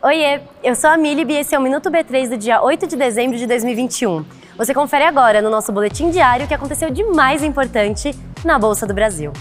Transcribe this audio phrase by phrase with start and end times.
[0.00, 2.94] Oiê, eu sou a Milib e esse é o Minuto B3 do dia 8 de
[2.94, 4.24] dezembro de 2021.
[4.56, 8.86] Você confere agora no nosso boletim diário o que aconteceu de mais importante na Bolsa
[8.86, 9.32] do Brasil.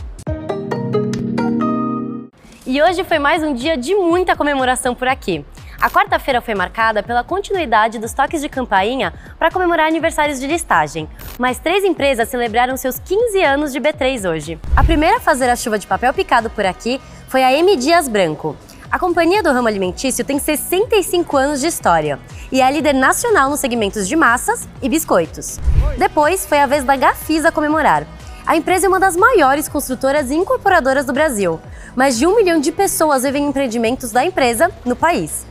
[2.65, 5.45] E hoje foi mais um dia de muita comemoração por aqui.
[5.79, 11.07] A quarta-feira foi marcada pela continuidade dos toques de campainha para comemorar aniversários de listagem.
[11.37, 14.59] Mas três empresas celebraram seus 15 anos de B3 hoje.
[14.75, 18.07] A primeira a fazer a chuva de papel picado por aqui foi a M Dias
[18.07, 18.57] Branco.
[18.89, 22.19] A companhia do ramo alimentício tem 65 anos de história
[22.51, 25.59] e é líder nacional nos segmentos de massas e biscoitos.
[25.97, 28.07] Depois foi a vez da Gafisa comemorar.
[28.47, 31.59] A empresa é uma das maiores construtoras e incorporadoras do Brasil.
[31.95, 35.45] Mais de um milhão de pessoas vivem empreendimentos da empresa no país.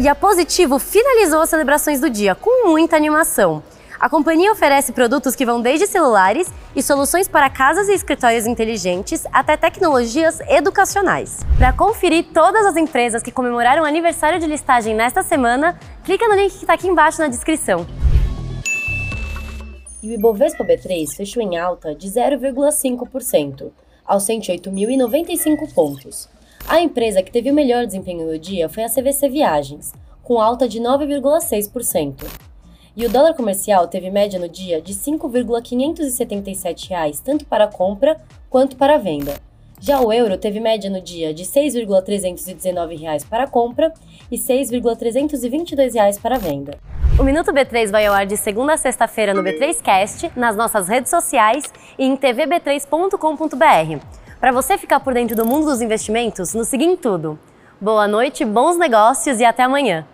[0.00, 3.60] E a Positivo finalizou as celebrações do dia com muita animação.
[3.98, 9.26] A companhia oferece produtos que vão desde celulares e soluções para casas e escritórios inteligentes
[9.32, 11.40] até tecnologias educacionais.
[11.58, 16.36] Para conferir todas as empresas que comemoraram o aniversário de listagem nesta semana, clica no
[16.36, 17.84] link que está aqui embaixo na descrição.
[20.00, 23.72] E o Ibovespa B3 fechou em alta de 0,5%,
[24.06, 26.28] aos 108.095 pontos.
[26.66, 29.92] A empresa que teve o melhor desempenho no dia foi a CVC Viagens,
[30.22, 32.26] com alta de 9,6%.
[32.96, 38.20] E o dólar comercial teve média no dia de 5,577 reais, tanto para a compra
[38.50, 39.34] quanto para a venda.
[39.80, 43.92] Já o euro teve média no dia de 6,319 reais para a compra
[44.30, 46.76] e 6,322 reais para a venda.
[47.18, 51.10] O Minuto B3 vai ao ar de segunda a sexta-feira no B3Cast, nas nossas redes
[51.10, 51.64] sociais
[51.98, 54.17] e em tvb3.com.br.
[54.40, 57.36] Para você ficar por dentro do mundo dos investimentos, nos siga em tudo.
[57.80, 60.06] Boa noite, bons negócios e até amanhã!